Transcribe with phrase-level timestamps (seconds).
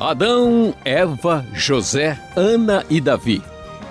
[0.00, 3.40] Adão, Eva, José, Ana e Davi.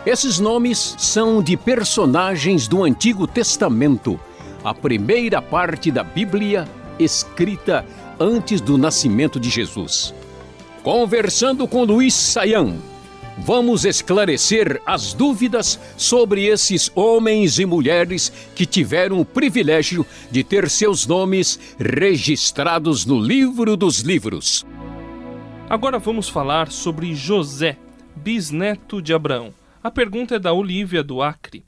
[0.05, 4.19] Esses nomes são de personagens do Antigo Testamento,
[4.65, 6.67] a primeira parte da Bíblia
[6.99, 7.85] escrita
[8.19, 10.13] antes do nascimento de Jesus.
[10.83, 12.79] Conversando com Luiz Saião,
[13.41, 20.69] vamos esclarecer as dúvidas sobre esses homens e mulheres que tiveram o privilégio de ter
[20.69, 24.63] seus nomes registrados no livro dos livros.
[25.67, 27.77] Agora vamos falar sobre José,
[28.15, 29.53] bisneto de Abraão.
[29.83, 31.63] A pergunta é da Olívia do Acre.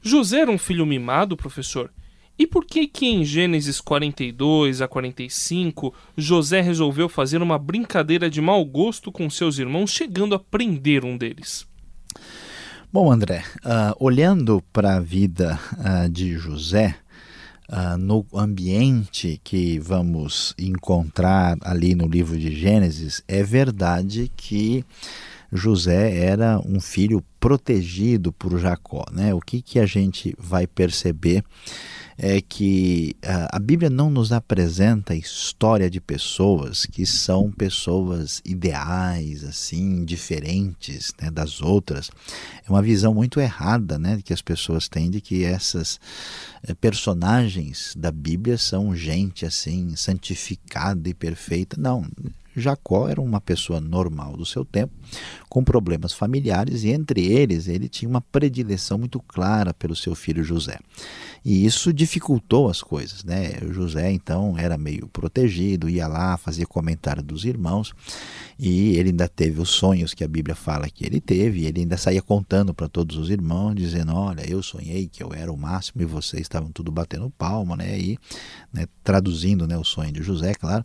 [0.00, 1.90] José era um filho mimado, professor?
[2.38, 8.40] E por que que em Gênesis 42 a 45 José resolveu fazer uma brincadeira de
[8.40, 11.66] mau gosto com seus irmãos, chegando a prender um deles?
[12.92, 16.96] Bom, André, uh, olhando para a vida uh, de José,
[17.68, 24.84] uh, no ambiente que vamos encontrar ali no livro de Gênesis, é verdade que
[25.52, 29.04] José era um filho protegido por Jacó.
[29.12, 29.32] Né?
[29.32, 31.44] O que, que a gente vai perceber
[32.18, 39.44] é que a Bíblia não nos apresenta a história de pessoas que são pessoas ideais,
[39.44, 42.10] assim, diferentes né, das outras.
[42.66, 46.00] É uma visão muito errada né, que as pessoas têm de que essas
[46.66, 51.76] eh, personagens da Bíblia são gente assim, santificada e perfeita.
[51.78, 52.06] Não,
[52.60, 54.92] Jacó era uma pessoa normal do seu tempo,
[55.48, 60.42] com problemas familiares, e entre eles ele tinha uma predileção muito clara pelo seu filho
[60.42, 60.78] José.
[61.44, 63.22] E isso dificultou as coisas.
[63.22, 63.58] Né?
[63.62, 67.94] O José, então, era meio protegido, ia lá, fazia comentário dos irmãos,
[68.58, 71.82] e ele ainda teve os sonhos que a Bíblia fala que ele teve, e ele
[71.82, 75.56] ainda saía contando para todos os irmãos, dizendo: Olha, eu sonhei que eu era o
[75.56, 77.98] máximo e vocês estavam tudo batendo palma, né?
[77.98, 78.18] E
[78.72, 80.84] né, traduzindo né, o sonho de José, claro.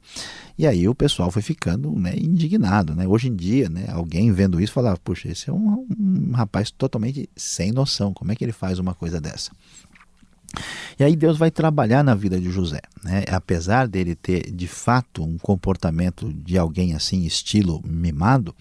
[0.58, 1.61] E aí o pessoal foi ficando
[1.98, 2.96] né, indignado.
[2.96, 3.08] Né?
[3.08, 7.30] Hoje em dia, né, alguém vendo isso falava: Puxa, esse é um, um rapaz totalmente
[7.36, 9.52] sem noção, como é que ele faz uma coisa dessa?
[11.00, 12.82] E aí Deus vai trabalhar na vida de José.
[13.04, 13.24] Né?
[13.32, 18.54] Apesar dele ter de fato um comportamento de alguém assim, estilo mimado,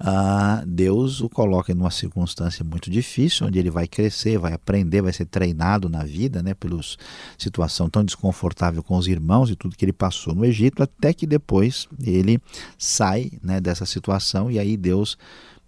[0.00, 5.02] uh, Deus o coloca em uma circunstância muito difícil, onde ele vai crescer, vai aprender,
[5.02, 6.80] vai ser treinado na vida, né, pela
[7.38, 11.26] situação tão desconfortável com os irmãos e tudo que ele passou no Egito, até que
[11.26, 12.40] depois ele
[12.78, 15.16] sai né, dessa situação e aí Deus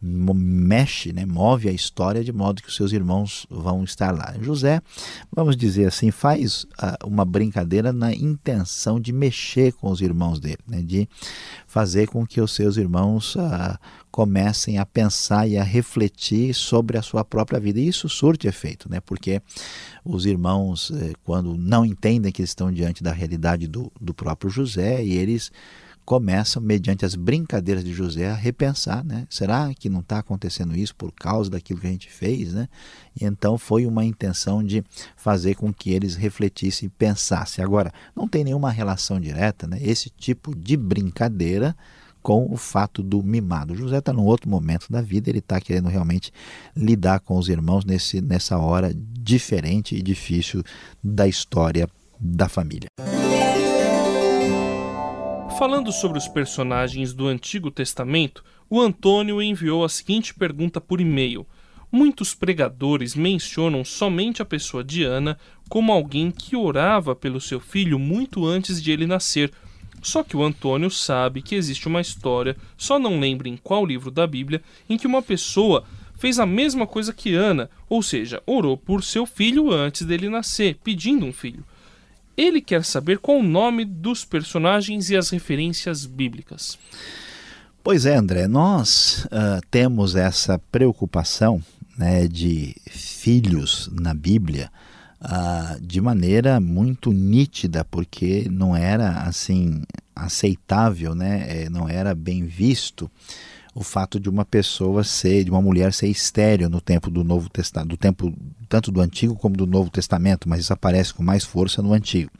[0.02, 4.34] mexe, né, move a história de modo que os seus irmãos vão estar lá.
[4.40, 4.82] José,
[5.30, 10.58] vamos dizer assim, faz uh, uma brincadeira na intenção de mexer com os irmãos dele,
[10.66, 11.08] né, de
[11.68, 13.78] fazer com que os seus irmãos uh,
[14.10, 17.78] comecem a pensar e a refletir sobre a sua própria vida.
[17.78, 19.40] E isso surte efeito, né, porque
[20.04, 25.02] os irmãos, eh, quando não entendem que estão diante da realidade do, do próprio José,
[25.02, 25.52] e eles
[26.04, 29.26] começam, mediante as brincadeiras de José, a repensar, né?
[29.30, 32.68] Será que não está acontecendo isso por causa daquilo que a gente fez, né?
[33.20, 34.84] E então foi uma intenção de
[35.16, 37.64] fazer com que eles refletissem e pensassem.
[37.64, 39.78] Agora, não tem nenhuma relação direta, né?
[39.80, 41.76] Esse tipo de brincadeira
[42.22, 43.74] com o fato do mimado.
[43.74, 46.32] José está num outro momento da vida, ele está querendo realmente
[46.76, 50.62] lidar com os irmãos nesse, nessa hora diferente e difícil
[51.02, 51.88] da história
[52.20, 52.88] da família.
[55.62, 61.46] Falando sobre os personagens do Antigo Testamento, o Antônio enviou a seguinte pergunta por e-mail.
[61.88, 67.96] Muitos pregadores mencionam somente a pessoa de Ana como alguém que orava pelo seu filho
[67.96, 69.52] muito antes de ele nascer.
[70.02, 74.10] Só que o Antônio sabe que existe uma história, só não lembra em qual livro
[74.10, 75.84] da Bíblia, em que uma pessoa
[76.18, 80.76] fez a mesma coisa que Ana, ou seja, orou por seu filho antes dele nascer,
[80.82, 81.64] pedindo um filho.
[82.36, 86.78] Ele quer saber qual o nome dos personagens e as referências bíblicas.
[87.84, 91.62] Pois é, André, nós uh, temos essa preocupação
[91.98, 94.70] né, de filhos na Bíblia
[95.20, 99.82] uh, de maneira muito nítida, porque não era assim
[100.14, 103.10] aceitável, né, é, não era bem visto
[103.74, 107.48] o fato de uma pessoa ser, de uma mulher ser estéreo no tempo do Novo
[107.48, 108.32] Testamento, do tempo
[108.68, 112.30] tanto do Antigo como do Novo Testamento, mas isso aparece com mais força no Antigo.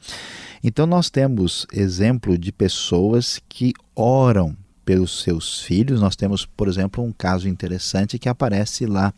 [0.63, 6.01] Então nós temos exemplo de pessoas que oram pelos seus filhos.
[6.01, 9.13] Nós temos, por exemplo, um caso interessante que aparece lá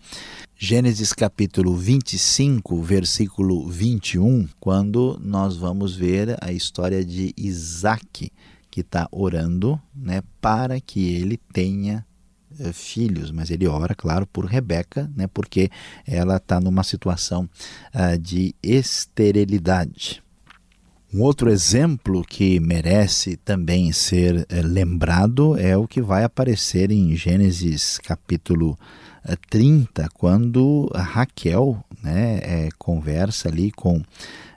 [0.58, 8.32] Gênesis capítulo 25, versículo 21, quando nós vamos ver a história de Isaac
[8.76, 12.06] que está orando né, para que ele tenha
[12.60, 15.72] eh, filhos, mas ele ora, claro, por Rebeca, né, porque
[16.06, 17.50] ela está numa situação
[17.94, 20.22] uh, de esterilidade.
[21.14, 27.16] Um outro exemplo que merece também ser é, lembrado é o que vai aparecer em
[27.16, 28.78] Gênesis capítulo
[29.50, 34.04] 30, quando Raquel né, é, conversa ali com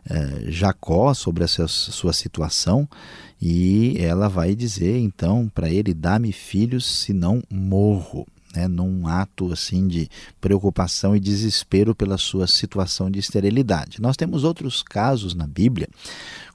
[0.08, 2.88] é, Jacó sobre a sua, sua situação
[3.40, 8.26] e ela vai dizer então para ele: dá-me filhos, senão morro.
[8.54, 10.08] Né, num ato assim de
[10.40, 14.00] preocupação e desespero pela sua situação de esterilidade.
[14.00, 15.86] Nós temos outros casos na Bíblia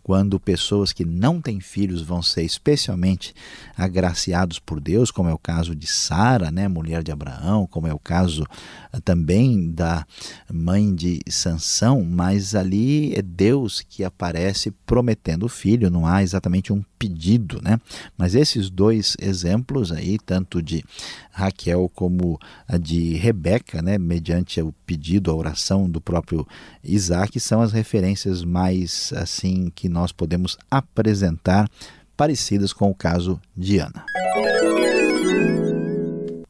[0.03, 3.33] quando pessoas que não têm filhos vão ser especialmente
[3.75, 7.93] agraciados por Deus, como é o caso de Sara, né, mulher de Abraão, como é
[7.93, 8.45] o caso
[8.91, 10.05] ah, também da
[10.51, 16.73] mãe de Sansão, mas ali é Deus que aparece prometendo o filho, não há exatamente
[16.73, 17.81] um pedido, né?
[18.17, 20.85] Mas esses dois exemplos aí, tanto de
[21.31, 26.47] Raquel como a de Rebeca, né, mediante o pedido, a oração do próprio
[26.81, 31.69] Isaac, são as referências mais assim que nós podemos apresentar
[32.15, 34.05] parecidas com o caso de Ana.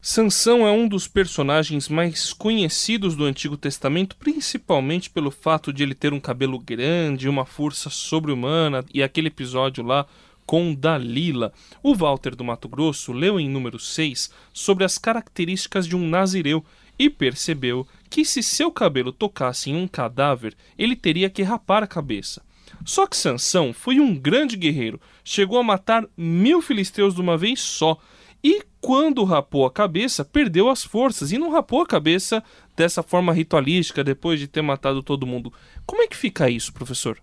[0.06, 5.96] Sansão é um dos personagens mais conhecidos do Antigo Testamento, principalmente pelo fato de ele
[5.96, 10.06] ter um cabelo grande, uma força sobre-humana e aquele episódio lá
[10.46, 11.54] com Dalila.
[11.82, 16.64] O Walter do Mato Grosso leu em número 6 sobre as características de um nazireu
[16.98, 21.88] e percebeu que se seu cabelo tocasse em um cadáver, ele teria que rapar a
[21.88, 22.42] cabeça.
[22.86, 27.60] Só que Sansão foi um grande guerreiro, chegou a matar mil filisteus de uma vez
[27.62, 27.98] só,
[28.44, 32.44] e quando rapou a cabeça, perdeu as forças e não rapou a cabeça
[32.76, 35.54] dessa forma ritualística depois de ter matado todo mundo.
[35.86, 37.18] Como é que fica isso, professor?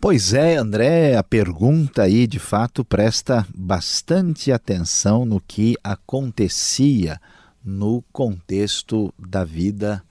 [0.00, 7.20] Pois é, André, a pergunta aí de fato presta bastante atenção no que acontecia
[7.64, 10.02] no contexto da vida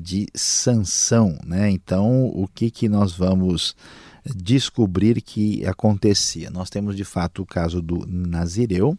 [0.00, 1.70] de Sansão, né?
[1.70, 3.76] Então, o que que nós vamos
[4.34, 6.50] descobrir que acontecia.
[6.50, 8.98] Nós temos de fato o caso do Nazireu.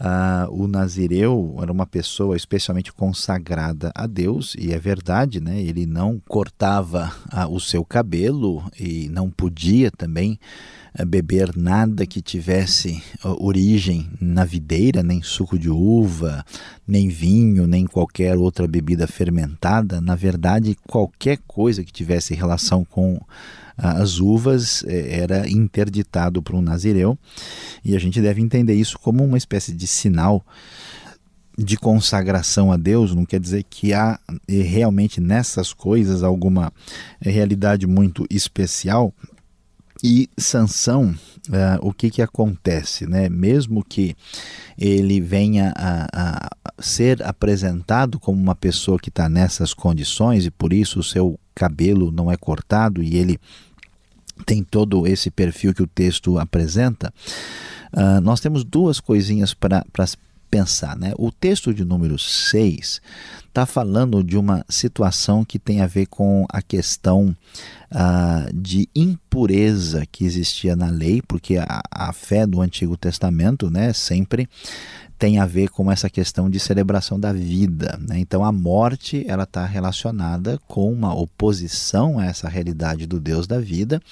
[0.00, 5.60] Uh, o Nazireu era uma pessoa especialmente consagrada a Deus, e é verdade, né?
[5.60, 10.38] ele não cortava uh, o seu cabelo e não podia também
[10.98, 16.44] uh, beber nada que tivesse origem na videira, nem suco de uva,
[16.86, 20.00] nem vinho, nem qualquer outra bebida fermentada.
[20.00, 23.20] Na verdade, qualquer coisa que tivesse relação com
[23.76, 27.18] as uvas é, era interditado para um nazireu,
[27.84, 30.44] e a gente deve entender isso como uma espécie de sinal
[31.56, 34.18] de consagração a Deus, não quer dizer que há
[34.48, 36.72] realmente nessas coisas alguma
[37.20, 39.14] realidade muito especial.
[40.02, 41.14] E Sansão,
[41.48, 43.06] uh, o que, que acontece?
[43.06, 43.28] Né?
[43.28, 44.16] Mesmo que
[44.76, 50.72] ele venha a, a ser apresentado como uma pessoa que está nessas condições e por
[50.72, 53.38] isso o seu cabelo não é cortado e ele
[54.44, 57.12] tem todo esse perfil que o texto apresenta,
[57.92, 59.84] uh, nós temos duas coisinhas para
[60.50, 60.96] pensar.
[60.96, 61.12] Né?
[61.18, 63.00] O texto de número 6
[63.48, 67.34] está falando de uma situação que tem a ver com a questão
[67.94, 73.92] uh, de impureza que existia na lei, porque a, a fé do Antigo Testamento né,
[73.92, 74.48] sempre
[75.16, 77.98] tem a ver com essa questão de celebração da vida.
[78.06, 78.18] Né?
[78.18, 83.60] Então a morte ela está relacionada com uma oposição a essa realidade do Deus da
[83.60, 84.02] vida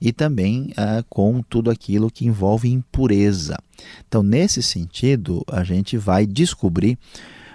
[0.00, 3.56] e também uh, com tudo aquilo que envolve impureza.
[4.08, 6.98] Então nesse sentido a gente vai descobrir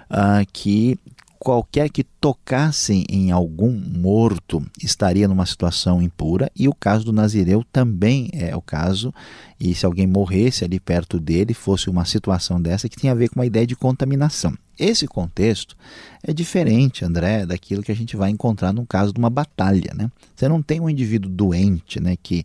[0.08, 0.98] uh, que
[1.38, 7.64] qualquer que tocasse em algum morto estaria numa situação impura, e o caso do Nazireu
[7.72, 9.12] também é o caso,
[9.58, 13.28] e se alguém morresse ali perto dele, fosse uma situação dessa que tinha a ver
[13.28, 14.56] com uma ideia de contaminação.
[14.78, 15.76] Esse contexto
[16.22, 19.92] é diferente, André, daquilo que a gente vai encontrar no caso de uma batalha.
[19.94, 20.10] Né?
[20.34, 22.44] Você não tem um indivíduo doente né, que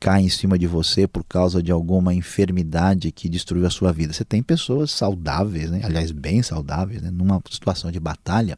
[0.00, 4.14] cai em cima de você por causa de alguma enfermidade que destruiu a sua vida.
[4.14, 5.82] Você tem pessoas saudáveis, né?
[5.84, 7.10] aliás, bem saudáveis, né?
[7.10, 8.56] numa situação de batalha,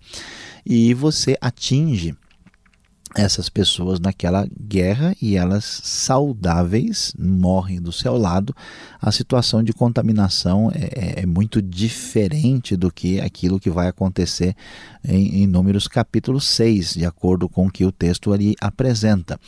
[0.64, 2.14] e você atinge
[3.14, 8.54] essas pessoas naquela guerra e elas saudáveis morrem do seu lado.
[9.00, 14.54] A situação de contaminação é, é, é muito diferente do que aquilo que vai acontecer
[15.04, 19.38] em, em Números capítulo 6, de acordo com o que o texto ali apresenta.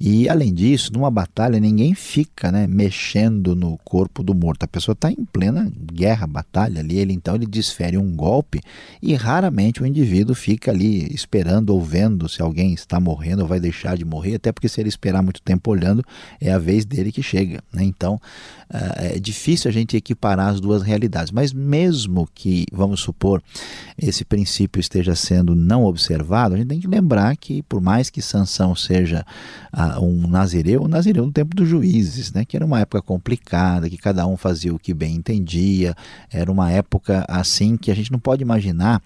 [0.00, 4.64] E além disso, numa batalha ninguém fica né, mexendo no corpo do morto.
[4.64, 8.60] A pessoa está em plena guerra, batalha ali, ele então ele desfere um golpe
[9.00, 13.60] e raramente o indivíduo fica ali esperando ou vendo se alguém está morrendo ou vai
[13.60, 16.02] deixar de morrer, até porque se ele esperar muito tempo olhando,
[16.40, 17.62] é a vez dele que chega.
[17.72, 17.84] Né?
[17.84, 18.20] Então,
[18.96, 21.30] é difícil a gente equiparar as duas realidades.
[21.30, 23.42] Mas mesmo que, vamos supor,
[23.96, 28.20] esse princípio esteja sendo não observado, a gente tem que lembrar que, por mais que
[28.20, 29.24] Sansão seja
[29.72, 32.44] uh, um nazireu, um nazireu no tempo dos juízes, né?
[32.44, 35.94] que era uma época complicada, que cada um fazia o que bem entendia,
[36.32, 39.02] era uma época assim que a gente não pode imaginar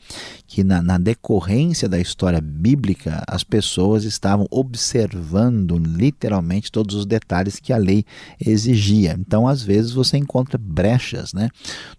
[0.47, 7.59] que na, na decorrência da história bíblica as pessoas estavam observando literalmente todos os detalhes
[7.59, 8.05] que a lei
[8.41, 9.17] exigia.
[9.19, 11.49] Então, às vezes, você encontra brechas né,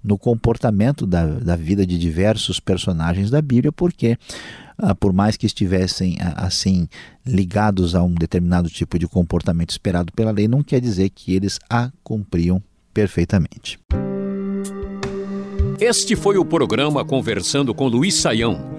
[0.03, 4.17] no comportamento da, da vida de diversos personagens da Bíblia, porque
[4.77, 6.87] ah, por mais que estivessem ah, assim
[7.25, 11.59] ligados a um determinado tipo de comportamento esperado pela lei, não quer dizer que eles
[11.69, 12.61] a cumpriam
[12.93, 13.79] perfeitamente.
[15.79, 18.78] Este foi o programa Conversando com Luiz Saião.